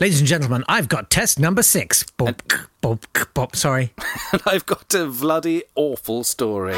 [0.00, 2.02] Ladies and gentlemen, I've got test number six.
[2.16, 2.42] Bop,
[2.80, 3.92] bop, bop, sorry.
[4.32, 6.74] And I've got a bloody awful story.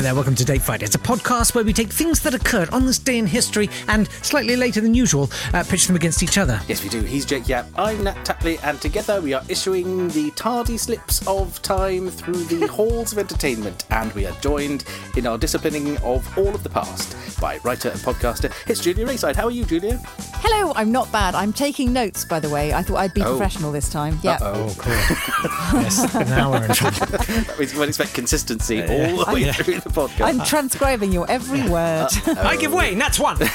[0.00, 0.82] Hello there, welcome to Date Fight.
[0.82, 4.10] It's a podcast where we take things that occurred on this day in history and
[4.22, 6.58] slightly later than usual, uh, pitch them against each other.
[6.68, 7.02] Yes, we do.
[7.02, 7.66] He's Jake Yapp.
[7.76, 12.66] I'm Nat Tapley, and together we are issuing the tardy slips of time through the
[12.72, 13.84] halls of entertainment.
[13.90, 14.84] And we are joined
[15.18, 18.50] in our disciplining of all of the past by writer and podcaster.
[18.70, 19.36] It's Julia Raeside.
[19.36, 19.98] How are you, Julia?
[20.36, 21.34] Hello, I'm not bad.
[21.34, 22.72] I'm taking notes, by the way.
[22.72, 23.36] I thought I'd be Oh.
[23.36, 24.18] professional this time.
[24.22, 24.38] Yeah.
[24.40, 24.92] Oh, cool.
[25.82, 26.96] yes, now we're in trouble.
[27.06, 29.52] that means we expect consistency all the way Yeah.
[29.52, 30.24] through the podcast.
[30.24, 32.08] I'm transcribing your every word.
[32.26, 33.38] I give way, and that's one.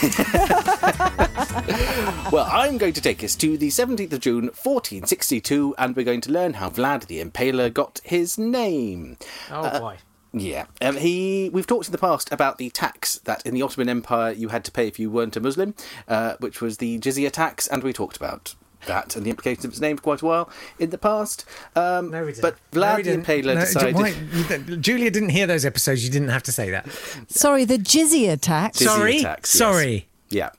[2.32, 6.22] Well, I'm going to take us to the 17th of June, 1462, and we're going
[6.22, 9.18] to learn how Vlad the Impaler got his name.
[9.52, 9.98] Oh boy.
[10.34, 11.50] Yeah, um, he.
[11.54, 14.66] We've talked in the past about the tax that in the Ottoman Empire you had
[14.66, 15.76] to pay if you weren't a Muslim,
[16.08, 19.72] uh, which was the jizya tax, and we talked about that and the implications of
[19.72, 21.46] its name for quite a while in the past.
[21.76, 22.42] Um, No, we didn't.
[22.42, 23.26] But No, Vlad we the didn't.
[23.26, 23.96] Impaler No, decided.
[23.96, 26.04] why- Julia didn't hear those episodes.
[26.06, 26.88] You didn't have to say that.
[27.28, 28.80] Sorry, the jizya tax.
[28.80, 29.20] Jizya Sorry?
[29.20, 29.60] tax, yes.
[29.60, 30.08] Sorry.
[30.30, 30.50] Yeah.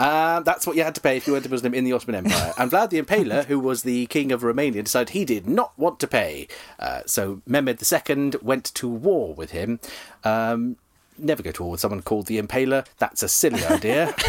[0.00, 2.26] Um, that's what you had to pay if you weren't a Muslim in the Ottoman
[2.26, 2.52] Empire.
[2.58, 6.00] And Vlad the Impaler, who was the king of Romania, decided he did not want
[6.00, 6.48] to pay.
[6.80, 9.78] Uh, so Mehmed II went to war with him.
[10.24, 10.76] Um,
[11.16, 12.84] never go to war with someone called the Impaler.
[12.98, 14.12] That's a silly idea.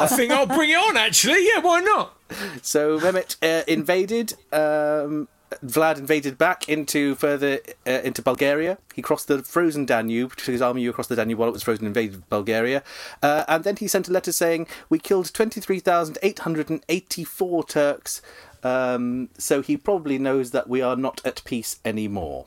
[0.02, 1.48] I think I'll bring it on, actually.
[1.48, 2.16] Yeah, why not?
[2.62, 4.34] so Mehmet uh, invaded.
[4.52, 5.28] Um,
[5.66, 8.78] Vlad invaded back into further uh, into Bulgaria.
[8.94, 11.88] He crossed the frozen Danube, took his army across the Danube while it was frozen,
[11.88, 12.84] invaded Bulgaria,
[13.24, 16.70] uh, and then he sent a letter saying, "We killed twenty three thousand eight hundred
[16.70, 18.22] and eighty four Turks."
[18.64, 22.46] Um, so he probably knows that we are not at peace anymore.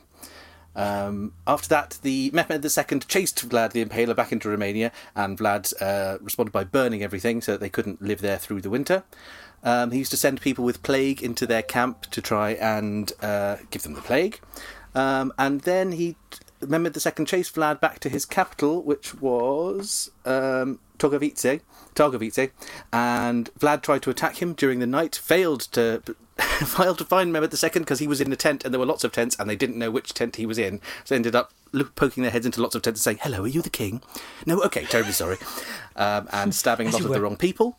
[0.75, 5.73] Um, after that, the Mehmed II chased Vlad the Impaler back into Romania, and Vlad
[5.81, 9.03] uh, responded by burning everything so that they couldn't live there through the winter.
[9.63, 13.57] Um, he used to send people with plague into their camp to try and uh,
[13.71, 14.39] give them the plague.
[14.93, 16.17] Um, and then he,
[16.61, 21.61] Mehmed II chased Vlad back to his capital, which was um, Togovice,
[21.95, 22.51] Targovice,
[22.91, 26.01] and Vlad tried to attack him during the night, failed to
[26.65, 29.03] failed to find Mehmed II because he was in a tent and there were lots
[29.03, 31.53] of tents and they didn't know which tent he was in, so they ended up
[31.95, 34.01] poking their heads into lots of tents and saying, "Hello, are you the king?"
[34.45, 35.37] No, okay, terribly sorry,
[35.95, 37.77] um, and stabbing a lot of the wrong people.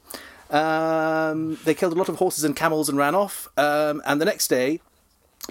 [0.51, 3.49] Um, they killed a lot of horses and camels and ran off.
[3.57, 4.81] Um, and the next day,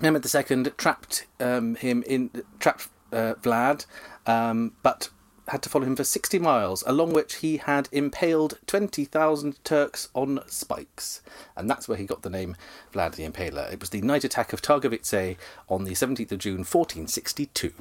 [0.02, 3.86] Mehmed II trapped um, him in trapped uh, Vlad,
[4.26, 5.10] um, but
[5.48, 10.10] had to follow him for sixty miles, along which he had impaled twenty thousand Turks
[10.14, 11.22] on spikes,
[11.56, 12.56] and that's where he got the name
[12.94, 13.72] Vlad the Impaler.
[13.72, 15.38] It was the night attack of Targovice
[15.70, 17.74] on the seventeenth of June, fourteen sixty-two.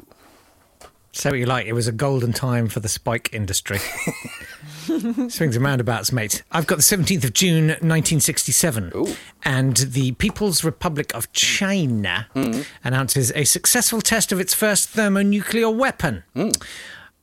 [1.15, 3.79] So what you like, it was a golden time for the spike industry.
[4.87, 6.43] Swings and roundabouts, mate.
[6.51, 8.93] I've got the 17th of June, 1967.
[8.95, 9.15] Ooh.
[9.45, 12.63] And the People's Republic of China hmm.
[12.83, 16.25] announces a successful test of its first thermonuclear weapon.
[16.33, 16.49] Hmm.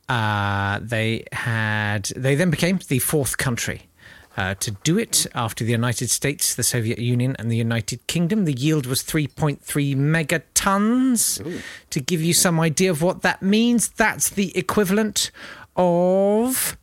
[0.09, 2.05] Uh, they had.
[2.15, 3.83] They then became the fourth country.
[4.37, 8.45] Uh, to do it after the United States, the Soviet Union, and the United Kingdom.
[8.45, 9.59] The yield was 3.3
[9.97, 11.61] megatons.
[11.89, 15.31] To give you some idea of what that means, that's the equivalent
[15.75, 16.77] of.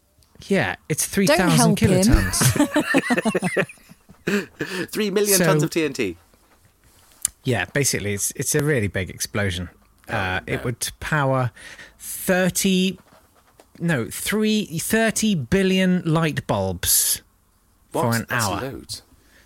[0.48, 2.36] Yeah, it's 3,000 kilotons.
[4.90, 6.16] Three million So- tons of TNT.
[7.44, 9.70] yeah, basically, it's, it's a really big explosion.
[10.08, 11.50] Uh, It would power
[11.98, 12.98] 30.
[13.80, 17.22] No, three, 30 billion light bulbs
[17.92, 18.02] What?
[18.02, 18.60] for an That's hour.
[18.60, 19.02] loads.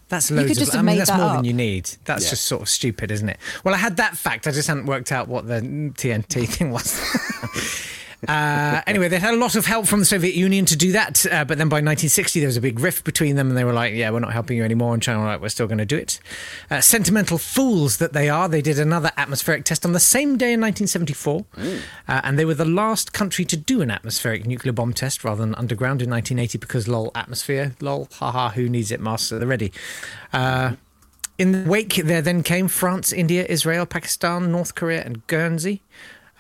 [0.09, 0.75] That's could loads just of.
[0.75, 1.37] I have mean, made that's that more up.
[1.37, 1.91] than you need.
[2.05, 2.31] That's Yeah.
[2.31, 3.39] just sort of stupid, isn't it?
[3.63, 4.47] Well, I had that fact.
[4.49, 6.99] I just hadn't worked out what the TNT thing was.
[8.29, 11.25] uh, anyway, they had a lot of help from the Soviet Union to do that,
[11.27, 13.73] uh, but then by 1960 there was a big rift between them, and they were
[13.73, 15.87] like, "Yeah, we're not helping you anymore." And China were like, "We're still going to
[15.87, 16.21] do it."
[16.71, 20.53] Uh, sentimental fools that they are, they did another atmospheric test on the same day
[20.53, 24.93] in 1974, uh, and they were the last country to do an atmospheric nuclear bomb
[24.93, 29.39] test rather than underground in 1980 because lol atmosphere lol haha who needs it master
[29.39, 29.73] they're ready.
[30.33, 30.73] Uh,
[31.39, 35.81] in the wake, there then came France, India, Israel, Pakistan, North Korea, and Guernsey.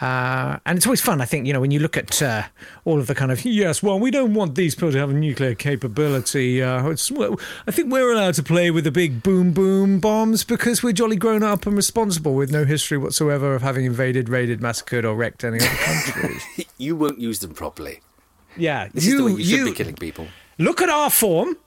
[0.01, 2.45] Uh, and it's always fun, I think, you know, when you look at uh,
[2.87, 5.15] all of the kind of, yes, well, we don't want these people to have a
[5.15, 6.63] nuclear capability.
[6.63, 10.83] Uh, well, I think we're allowed to play with the big boom boom bombs because
[10.83, 15.05] we're jolly grown up and responsible with no history whatsoever of having invaded, raided, massacred,
[15.05, 16.43] or wrecked any other countries.
[16.79, 18.01] You won't use them properly.
[18.57, 18.89] yeah.
[18.95, 20.29] This is the way you, should be killing people.
[20.59, 21.59] Look at our form,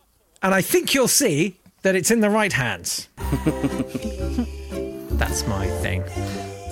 [0.42, 3.10] and I think you'll see that it's in the right hands.
[5.20, 6.04] That's my thing.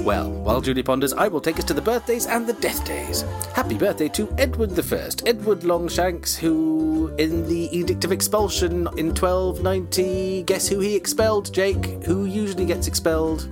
[0.03, 3.21] Well, while Julie ponders, I will take us to the birthdays and the death days.
[3.53, 10.43] Happy birthday to Edward I, Edward Longshanks, who, in the Edict of Expulsion in 1290,
[10.43, 11.85] guess who he expelled, Jake?
[12.05, 13.47] Who usually gets expelled?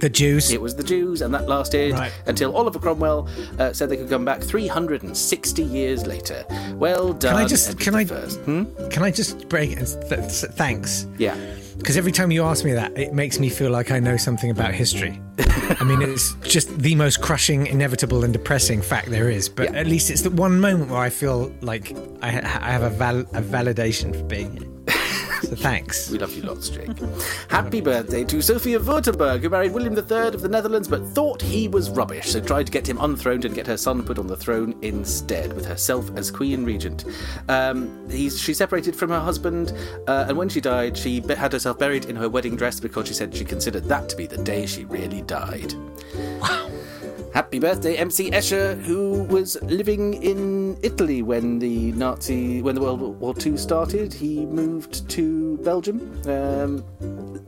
[0.00, 0.50] The Jews.
[0.50, 2.12] It was the Jews, and that lasted Right.
[2.26, 3.28] until Oliver Cromwell
[3.60, 6.44] uh, said they could come back 360 years later.
[6.74, 8.04] Well done, Can I just- Edward can I-.
[8.04, 8.88] Hmm?
[8.88, 9.86] Can I just break it?
[10.08, 11.06] Th- th- thanks.
[11.18, 11.36] Yeah.
[11.78, 14.50] Because every time you ask me that, it makes me feel like I know something
[14.50, 15.20] about history.
[15.80, 19.48] I mean, it's just the most crushing, inevitable, and depressing fact there is.
[19.48, 19.80] But Yeah.
[19.80, 22.90] at least it's the one moment where I feel like I, ha- I have a,
[22.90, 24.68] val- a validation for being here.
[25.52, 26.08] So thanks.
[26.08, 26.98] We love you lots, Jake.
[27.48, 31.68] Happy birthday to Sophia Württemberg, who married William III of the Netherlands but thought he
[31.68, 34.36] was rubbish, so tried to get him unthroned and get her son put on the
[34.36, 37.04] throne instead, with herself as Queen Regent.
[37.50, 39.74] Um, he's, she separated from her husband,
[40.08, 43.12] uh, and when she died, she had herself buried in her wedding dress because she
[43.12, 45.74] said she considered that to be the day she really died.
[47.34, 53.00] Happy birthday, MC Escher, who was living in Italy when the Nazi, when the World
[53.00, 54.12] War II started.
[54.12, 56.00] He moved to Belgium.
[56.26, 56.84] Um,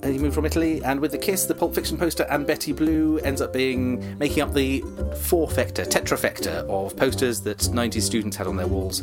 [0.03, 3.19] he moved from Italy, and with the Kiss, the Pulp Fiction poster, and Betty Blue
[3.21, 4.81] ends up being making up the
[5.23, 9.03] four-fector, tetrafecta of posters that 90s students had on their walls.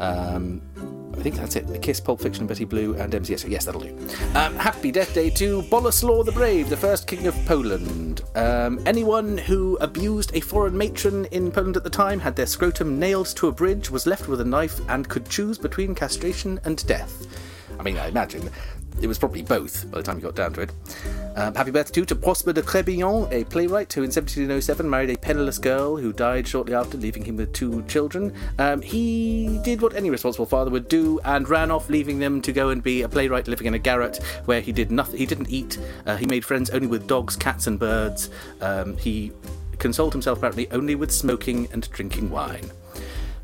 [0.00, 0.62] Um,
[1.18, 1.66] I think that's it.
[1.66, 3.48] The Kiss, Pulp Fiction, Betty Blue, and MCS.
[3.50, 3.96] Yes, that'll do.
[4.36, 8.22] Um, happy Death Day to Boleslaw the Brave, the first king of Poland.
[8.36, 13.00] Um, anyone who abused a foreign matron in Poland at the time, had their scrotum
[13.00, 16.86] nailed to a bridge, was left with a knife, and could choose between castration and
[16.86, 17.26] death.
[17.80, 18.48] I mean, I imagine
[19.02, 20.70] it was probably both by the time you got down to it.
[21.36, 25.16] Um, happy birthday too to Prosper de Crébillon, a playwright who in 1707 married a
[25.16, 28.34] penniless girl who died shortly after, leaving him with two children.
[28.58, 32.52] Um, he did what any responsible father would do and ran off, leaving them to
[32.52, 34.16] go and be a playwright living in a garret
[34.46, 35.18] where he did nothing.
[35.18, 35.78] He didn't eat.
[36.06, 38.30] Uh, he made friends only with dogs, cats, and birds.
[38.60, 39.32] Um, he
[39.78, 42.68] consoled himself apparently only with smoking and drinking wine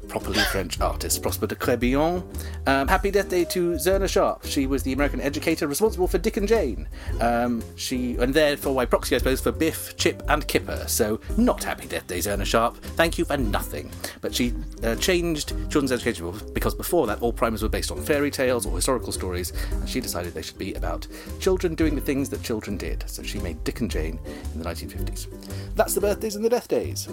[0.08, 2.22] properly French artist, Prosper de Crébillon.
[2.66, 4.44] Um, happy death day to Zerna Sharp.
[4.44, 6.88] She was the American educator responsible for Dick and Jane.
[7.20, 10.84] Um, she and therefore by proxy, I suppose, for Biff, Chip, and Kipper.
[10.86, 12.76] So not happy death day, Zerna Sharp.
[12.76, 13.90] Thank you for nothing.
[14.20, 18.30] But she uh, changed children's education because before that, all primers were based on fairy
[18.30, 21.06] tales or historical stories, and she decided they should be about
[21.40, 23.08] children doing the things that children did.
[23.08, 24.18] So she made Dick and Jane
[24.52, 25.26] in the 1950s.
[25.74, 27.08] That's the birthdays and the death days.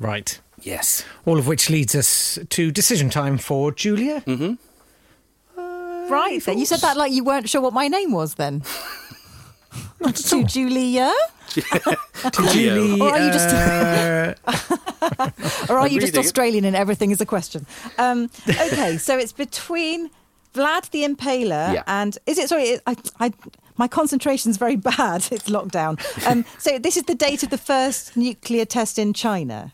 [0.00, 0.40] Right.
[0.62, 1.04] Yes.
[1.26, 4.22] All of which leads us to decision time for Julia.
[5.56, 6.42] Right.
[6.42, 8.34] Then you said that like you weren't sure what my name was.
[8.34, 8.62] Then
[10.00, 10.42] Not at to all.
[10.44, 11.12] Julia,
[11.48, 13.00] To Julie.
[13.00, 14.34] Or are you just- uh,
[15.72, 16.24] or are you just reading it.
[16.26, 17.66] Australian and everything is a question?
[17.98, 20.10] Um, okay, so it's between
[20.54, 21.82] Vlad the Impaler Yeah.
[21.86, 22.48] and is it?
[22.48, 23.32] Sorry, I, I
[23.76, 25.28] my concentration's very bad.
[25.30, 25.98] It's lockdown.
[26.26, 29.72] Um, so this is the date of the first nuclear test in China.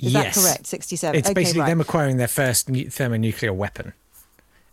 [0.00, 0.34] Is yes.
[0.34, 0.66] that correct?
[0.66, 1.18] Sixty-seven.
[1.18, 1.68] It's okay, basically right.
[1.68, 3.92] them acquiring their first nu- thermonuclear weapon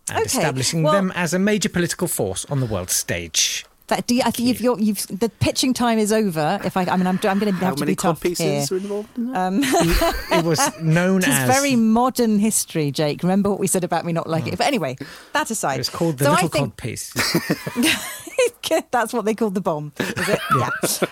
[0.08, 3.66] and Okay, establishing well- them as a major political force on the world stage.
[3.88, 6.58] That, do you, I think you've, you're, you've the pitching time is over.
[6.64, 8.36] If I, I mean, I'm, I'm going to How have to many be tough cod
[8.36, 8.58] here.
[8.58, 9.38] pieces are involved in that?
[9.46, 13.22] Um, it was known It is as very modern history, Jake.
[13.22, 14.58] Remember what we said about me not liking it.
[14.58, 14.96] But anyway,
[15.34, 17.12] that aside, It was called the so little I think cod piece.
[18.90, 20.40] that's what they called the bomb, is it?
[20.58, 20.70] yeah.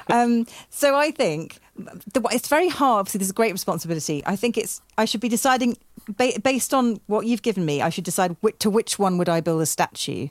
[0.08, 3.00] Um, so I think the, it's very hard.
[3.00, 4.22] Obviously, there's a great responsibility.
[4.26, 5.76] I think it's I should be deciding
[6.08, 7.82] ba- based on what you've given me.
[7.82, 10.28] I should decide whi- to which one would I build a statue.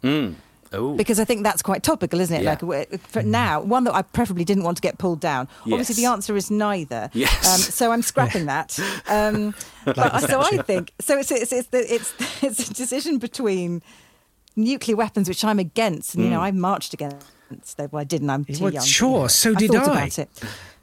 [0.75, 0.95] Oh.
[0.95, 2.41] Because I think that's quite topical, isn't it?
[2.43, 2.57] Yeah.
[2.59, 5.47] Like for now, one that I preferably didn't want to get pulled down.
[5.61, 7.11] Obviously, the answer is neither.
[7.13, 7.47] Yes.
[7.47, 8.79] Um, so I'm scrapping that.
[9.07, 9.53] Um,
[9.85, 11.17] but, so I think so.
[11.19, 13.83] It's it's it's, the, it's it's a decision between
[14.55, 17.77] nuclear weapons, which I'm against, and you know I marched against.
[17.77, 18.29] Though well, I didn't.
[18.29, 18.63] I'm too.
[18.63, 18.83] Well, young.
[18.85, 19.91] sure, so did thought I.
[20.05, 20.29] About it.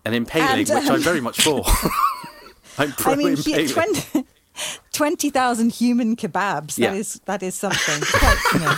[0.04, 1.64] and impaling, And, which um, I'm very much for.
[2.78, 3.66] I'm pro I mean, impaling.
[3.66, 4.24] yeah, 20,
[4.92, 6.76] twenty thousand human kebabs.
[6.76, 6.94] That Yeah.
[6.94, 8.00] is that is something.
[8.02, 8.76] Quite, you know.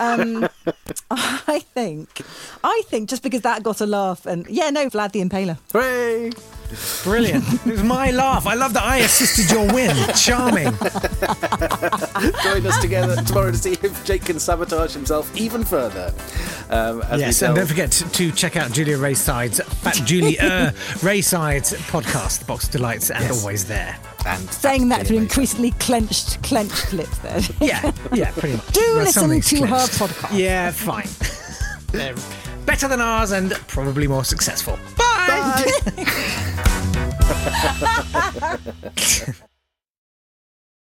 [0.44, 0.48] um,
[1.10, 2.22] I think,
[2.62, 5.56] I think just because that got a laugh, and yeah, no, Vlad the Impaler.
[5.72, 6.30] Hooray!
[7.02, 7.42] Brilliant.
[7.66, 8.46] it was my laugh.
[8.46, 9.96] I love that I assisted your win.
[10.14, 10.66] Charming.
[12.44, 16.14] Join us together tomorrow to see if Jake can sabotage himself even further.
[16.68, 20.72] Um, as Yes, we and don't forget to, to check out Julia Raeside's Fat Julia
[21.00, 23.40] Raeside's podcast, Box of Delights, and Yes.
[23.42, 23.98] always there.
[24.26, 27.18] and Saying that through increasingly clenched, clenched lips.
[27.18, 27.40] There.
[27.60, 28.66] Yeah, yeah, pretty much.
[28.68, 30.38] Do Well, listen these to her podcast.
[30.38, 31.08] Yeah, fine.
[32.80, 34.78] Better than ours and probably more successful.
[34.96, 35.70] Bye.
[38.96, 39.34] Bye.